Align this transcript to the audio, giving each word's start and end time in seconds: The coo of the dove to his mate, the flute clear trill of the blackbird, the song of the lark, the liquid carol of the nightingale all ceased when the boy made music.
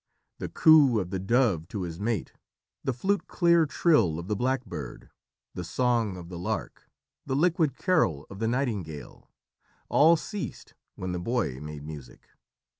The 0.39 0.49
coo 0.49 0.97
of 0.99 1.11
the 1.11 1.19
dove 1.19 1.67
to 1.67 1.83
his 1.83 1.99
mate, 1.99 2.33
the 2.83 2.91
flute 2.91 3.27
clear 3.27 3.67
trill 3.67 4.17
of 4.17 4.27
the 4.27 4.35
blackbird, 4.35 5.11
the 5.53 5.63
song 5.63 6.17
of 6.17 6.27
the 6.27 6.39
lark, 6.39 6.89
the 7.27 7.35
liquid 7.35 7.77
carol 7.77 8.25
of 8.27 8.39
the 8.39 8.47
nightingale 8.47 9.29
all 9.89 10.15
ceased 10.17 10.73
when 10.95 11.11
the 11.11 11.19
boy 11.19 11.59
made 11.61 11.83
music. 11.85 12.29